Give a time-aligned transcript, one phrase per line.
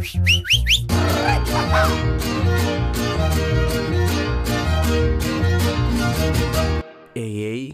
[0.00, 0.40] Música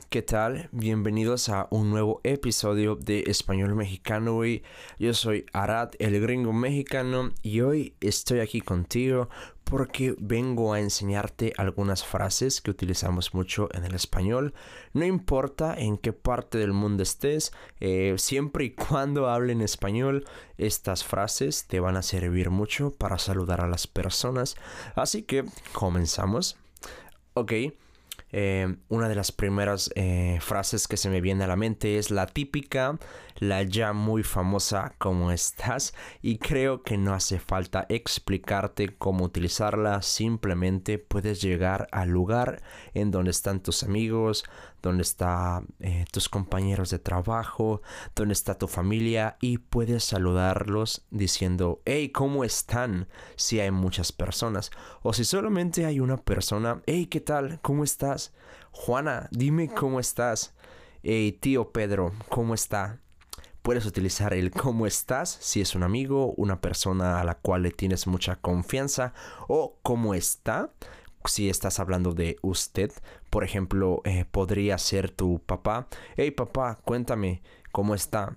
[0.09, 0.69] ¿qué tal?
[0.73, 4.63] Bienvenidos a un nuevo episodio de Español Mexicano, güey.
[4.99, 9.29] Yo soy Arad, el gringo mexicano, y hoy estoy aquí contigo
[9.65, 14.55] porque vengo a enseñarte algunas frases que utilizamos mucho en el español.
[14.93, 20.25] No importa en qué parte del mundo estés, eh, siempre y cuando hablen español,
[20.59, 24.57] estas frases te van a servir mucho para saludar a las personas.
[24.95, 26.57] Así que comenzamos.
[27.35, 27.53] Ok.
[28.33, 32.11] Eh, una de las primeras eh, frases que se me viene a la mente es
[32.11, 32.99] la típica,
[33.39, 35.95] la ya muy famosa ¿cómo estás?
[36.23, 42.63] Y creo que no hace falta explicarte cómo utilizarla, simplemente puedes llegar al lugar
[42.95, 44.45] en donde están tus amigos,
[44.87, 47.83] donde están eh, tus compañeros de trabajo,
[48.15, 53.09] donde está tu familia y puedes saludarlos diciendo, hey, ¿cómo están?
[53.37, 54.71] Si hay muchas personas.
[55.03, 57.61] O si solamente hay una persona, hey, ¿qué tal?
[57.63, 58.33] ¿Cómo estás?
[58.71, 60.55] Juana, dime cómo estás.
[61.03, 63.01] Hey, tío Pedro, ¿cómo está?
[63.63, 67.73] Puedes utilizar el cómo estás si es un amigo, una persona a la cual le
[67.73, 69.13] tienes mucha confianza
[69.49, 70.71] o cómo está
[71.29, 72.93] si estás hablando de usted.
[73.31, 75.89] Por ejemplo, eh, podría ser tu papá.
[76.17, 78.37] Hey papá, cuéntame cómo está.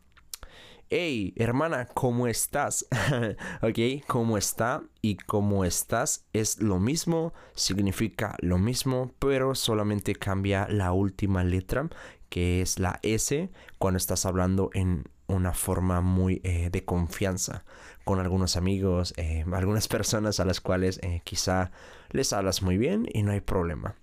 [0.92, 2.88] Hey, hermana, ¿cómo estás?
[3.62, 4.82] ok, ¿cómo está?
[5.04, 11.88] Y cómo estás es lo mismo, significa lo mismo, pero solamente cambia la última letra,
[12.30, 17.64] que es la S, cuando estás hablando en una forma muy eh, de confianza
[18.04, 21.72] con algunos amigos, eh, algunas personas a las cuales eh, quizá
[22.10, 23.96] les hablas muy bien y no hay problema.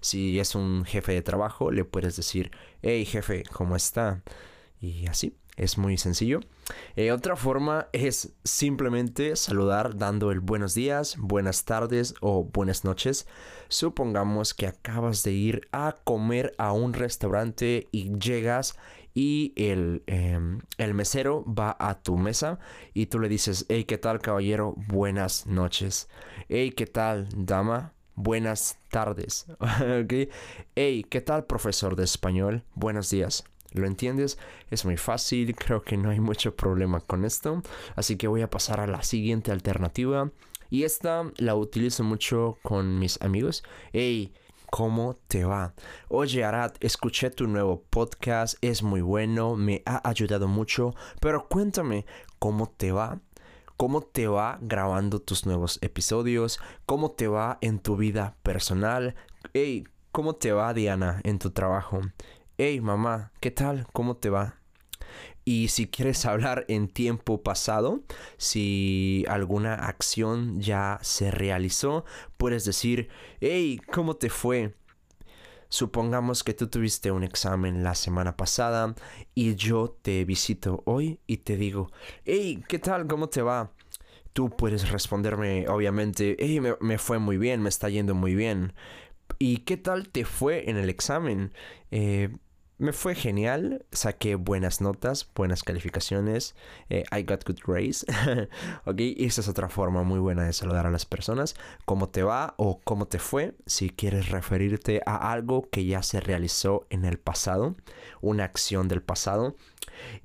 [0.00, 2.50] Si es un jefe de trabajo, le puedes decir,
[2.82, 4.22] hey jefe, ¿cómo está?
[4.80, 6.40] Y así, es muy sencillo.
[7.12, 13.26] otra forma es simplemente saludar dando el buenos días, buenas tardes o buenas noches.
[13.68, 18.76] Supongamos que acabas de ir a comer a un restaurante y llegas
[19.14, 22.58] y em, el, mesero va a tu mesa
[22.94, 24.74] y tú le dices, hey, ¿qué tal caballero?
[24.88, 26.08] Buenas noches.
[26.48, 27.92] Hey, ¿qué tal dama?
[28.14, 29.46] Buenas tardes.
[30.76, 32.64] Hey, ¿qué tal profesor de español?
[32.74, 33.44] Buenos días.
[33.72, 34.38] ¿Lo entiendes?
[34.70, 37.62] Es muy fácil, creo que no hay mucho problema con esto.
[37.96, 40.30] Así que voy a pasar a la siguiente alternativa.
[40.70, 43.64] Y esta la utilizo mucho con mis amigos.
[43.92, 44.32] Hey,
[44.70, 45.74] ¿Cómo te va?
[46.08, 52.06] Oye, Arad, escuché tu nuevo podcast, es muy bueno, me ha ayudado mucho, pero cuéntame,
[52.38, 53.18] ¿cómo te va?
[53.76, 56.60] ¿Cómo te va grabando tus nuevos episodios?
[56.86, 59.16] ¿Cómo te va en tu vida personal?
[59.54, 62.00] Hey, ¿cómo te va, Diana, en tu trabajo?
[62.56, 63.88] Hey, mamá, ¿qué tal?
[63.92, 64.59] ¿Cómo te va?
[65.44, 68.02] Y si quieres hablar en tiempo pasado,
[68.36, 72.04] si alguna acción ya se realizó,
[72.36, 73.08] puedes decir,
[73.40, 74.74] hey, ¿cómo te fue?
[75.68, 78.94] Supongamos que tú tuviste un examen la semana pasada
[79.34, 81.90] y yo te visito hoy y te digo,
[82.24, 83.06] hey, ¿qué tal?
[83.06, 83.72] ¿Cómo te va?
[84.32, 88.72] Tú puedes responderme, obviamente, hey, me, me fue muy bien, me está yendo muy bien.
[89.38, 91.52] ¿Y qué tal te fue en el examen?
[91.90, 92.30] Eh,
[92.80, 96.54] me fue genial, saqué buenas notas, buenas calificaciones,
[96.88, 98.06] eh, I got good grades,
[98.86, 102.54] ok, esa es otra forma muy buena de saludar a las personas, cómo te va
[102.56, 107.18] o cómo te fue, si quieres referirte a algo que ya se realizó en el
[107.18, 107.76] pasado,
[108.22, 109.56] una acción del pasado,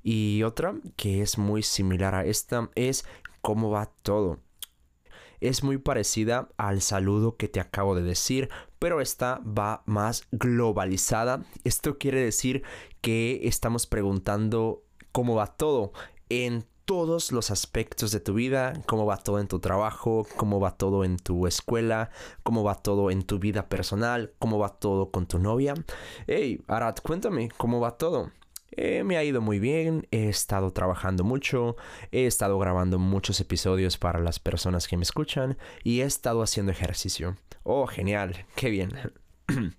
[0.01, 3.05] y otra que es muy similar a esta es
[3.41, 4.39] cómo va todo
[5.41, 11.43] es muy parecida al saludo que te acabo de decir, pero esta va más globalizada.
[11.63, 12.63] Esto quiere decir
[13.01, 15.93] que estamos preguntando cómo va todo
[16.29, 20.77] en todos los aspectos de tu vida, cómo va todo en tu trabajo, cómo va
[20.77, 22.11] todo en tu escuela,
[22.43, 25.73] cómo va todo en tu vida personal, cómo va todo con tu novia.
[26.27, 28.31] Hey, Arad, cuéntame, ¿cómo va todo?
[28.77, 31.77] Eh, me ha ido muy bien, he estado trabajando mucho,
[32.11, 36.71] he estado grabando muchos episodios para las personas que me escuchan y he estado haciendo
[36.71, 37.37] ejercicio.
[37.63, 38.91] Oh, genial, qué bien.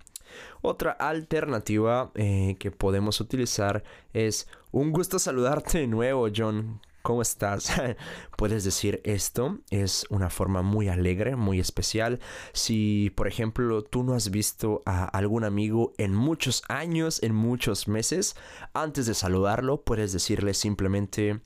[0.61, 3.83] Otra alternativa eh, que podemos utilizar
[4.13, 6.81] es un gusto saludarte de nuevo, John.
[7.07, 7.71] ¿Cómo estás?
[8.37, 12.19] Puedes decir esto, es una forma muy alegre, muy especial.
[12.51, 17.87] Si, por ejemplo, tú no has visto a algún amigo en muchos años, en muchos
[17.87, 18.35] meses,
[18.73, 21.39] antes de saludarlo, puedes decirle simplemente,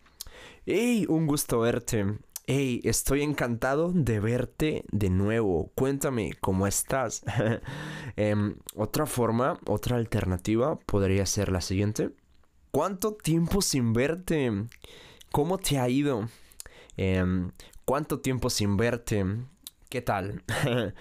[0.66, 2.08] hey, un gusto verte.
[2.48, 5.72] Hey, estoy encantado de verte de nuevo.
[5.76, 7.22] Cuéntame cómo estás.
[8.16, 12.10] Em, otra forma, otra alternativa podría ser la siguiente.
[12.72, 14.52] ¿Cuánto tiempo sin verte?
[15.32, 16.28] ¿Cómo te ha ido?
[16.98, 17.52] Em,
[17.86, 19.26] ¿Cuánto tiempo sin verte?
[19.90, 20.44] ¿Qué tal?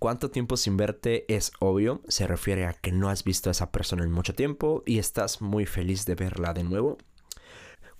[0.00, 1.24] ¿Cuánto tiempo sin verte?
[1.32, 4.82] Es obvio, se refiere a que no has visto a esa persona en mucho tiempo
[4.84, 6.98] y estás muy feliz de verla de nuevo.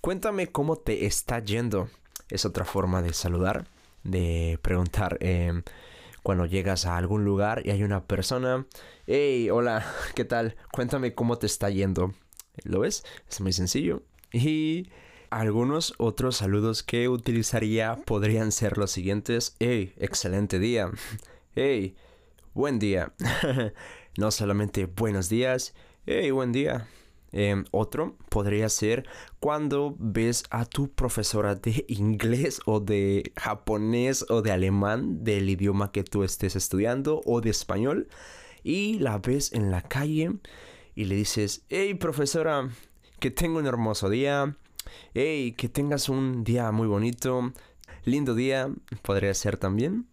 [0.01, 1.89] Cuéntame cómo te está yendo.
[2.29, 3.65] Es otra forma de saludar,
[4.03, 5.63] de preguntar em,
[6.23, 8.65] cuando llegas a algún lugar y hay una persona.
[9.07, 10.57] Hey, hola, ¿qué tal?
[10.73, 12.13] Cuéntame cómo te está yendo.
[12.63, 13.05] ¿Lo ves?
[13.29, 14.03] Es muy sencillo.
[14.33, 14.89] Y
[15.31, 19.55] algunos otros saludos que utilizaría podrían ser los siguientes.
[19.59, 20.91] Hey, excelente día.
[21.55, 21.95] Hey,
[22.53, 23.11] buen día.
[24.17, 25.73] no solamente buenos días.
[26.05, 26.87] Hey, buen día.
[27.31, 29.05] Em, otro podría ser
[29.39, 35.91] cuando ves a tu profesora de inglés o de japonés o de alemán del idioma
[35.91, 38.07] que tú estés estudiando o de español
[38.63, 40.31] y la ves en la calle
[40.95, 42.69] y le dices, hey profesora,
[43.19, 44.55] que tenga un hermoso día,
[45.13, 47.53] hey, que tengas un día muy bonito,
[48.05, 48.69] lindo día,
[49.03, 50.07] podría ser también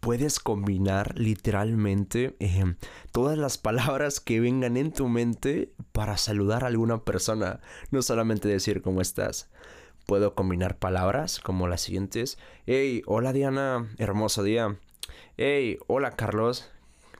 [0.00, 2.74] puedes combinar literalmente eh,
[3.12, 7.60] todas las palabras que vengan en tu mente para saludar a alguna persona,
[7.90, 9.50] no solamente decir cómo estás.
[10.06, 12.38] Puedo combinar palabras como las siguientes.
[12.66, 14.78] Hey, hola Diana, hermoso día.
[15.36, 16.70] Hey, hola Carlos.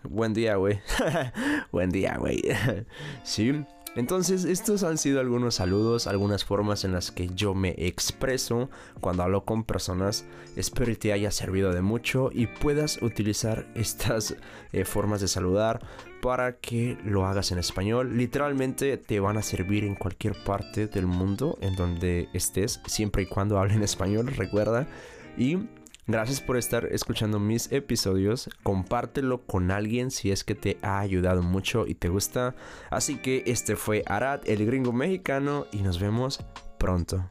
[0.04, 0.80] Buen día, güey.
[1.72, 2.40] Buen día, güey.
[3.24, 3.64] sí,
[3.98, 9.24] entonces, estos han sido algunos saludos, algunas formas en las que yo me expreso cuando
[9.24, 10.24] hablo con personas.
[10.54, 14.36] Espero que te haya servido de mucho y puedas utilizar estas
[14.72, 15.80] eh, formas de saludar
[16.22, 18.16] para que lo hagas en español.
[18.16, 23.26] Literalmente te van a servir en cualquier parte del mundo en donde estés, siempre y
[23.26, 24.86] cuando hablen español, recuerda.
[25.36, 25.58] Y
[26.08, 28.48] Gracias por estar escuchando mis episodios.
[28.62, 32.54] Compártelo con alguien si es que te ha ayudado mucho y te gusta.
[32.88, 36.42] Así que este fue Arad, el gringo mexicano, y nos vemos
[36.78, 37.30] pronto.